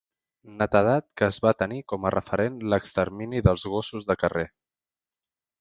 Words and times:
Netedat 0.61 1.05
que 1.21 1.27
es 1.33 1.37
va 1.43 1.51
tenir 1.59 1.77
com 1.93 2.07
a 2.07 2.13
referent 2.17 2.57
l'extermini 2.73 3.45
dels 3.49 3.69
gossos 3.75 4.09
de 4.11 4.21
carrer. 4.25 4.51